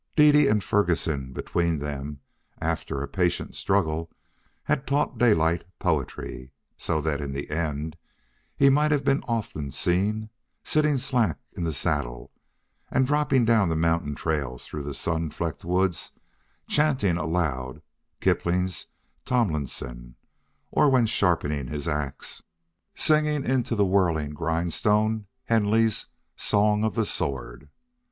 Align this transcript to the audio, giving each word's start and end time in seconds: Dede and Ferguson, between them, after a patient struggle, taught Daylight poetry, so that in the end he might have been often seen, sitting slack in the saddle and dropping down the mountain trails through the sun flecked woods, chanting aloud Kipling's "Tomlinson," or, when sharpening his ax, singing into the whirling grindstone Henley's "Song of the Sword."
Dede 0.15 0.47
and 0.49 0.63
Ferguson, 0.63 1.31
between 1.31 1.77
them, 1.77 2.21
after 2.59 3.03
a 3.03 3.07
patient 3.07 3.53
struggle, 3.55 4.09
taught 4.87 5.19
Daylight 5.19 5.63
poetry, 5.77 6.51
so 6.75 7.01
that 7.01 7.21
in 7.21 7.33
the 7.33 7.51
end 7.51 7.95
he 8.57 8.71
might 8.71 8.89
have 8.89 9.03
been 9.03 9.21
often 9.27 9.69
seen, 9.69 10.31
sitting 10.63 10.97
slack 10.97 11.37
in 11.55 11.65
the 11.65 11.71
saddle 11.71 12.31
and 12.89 13.05
dropping 13.05 13.45
down 13.45 13.69
the 13.69 13.75
mountain 13.75 14.15
trails 14.15 14.65
through 14.65 14.81
the 14.81 14.95
sun 14.95 15.29
flecked 15.29 15.63
woods, 15.63 16.13
chanting 16.67 17.15
aloud 17.15 17.83
Kipling's 18.21 18.87
"Tomlinson," 19.23 20.15
or, 20.71 20.89
when 20.89 21.05
sharpening 21.05 21.67
his 21.67 21.87
ax, 21.87 22.41
singing 22.95 23.45
into 23.45 23.75
the 23.75 23.85
whirling 23.85 24.31
grindstone 24.33 25.27
Henley's 25.43 26.07
"Song 26.35 26.83
of 26.83 26.95
the 26.95 27.05
Sword." 27.05 27.69